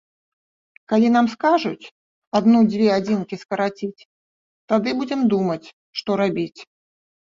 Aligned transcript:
Калі 0.93 1.07
нам 1.15 1.25
скажуць 1.33 1.89
адну-дзве 2.41 2.89
адзінкі 2.97 3.35
скараціць, 3.45 4.05
тады 4.75 4.89
будзем 5.01 5.21
думаць, 5.39 5.65
што 6.03 6.11
рабіць. 6.27 6.61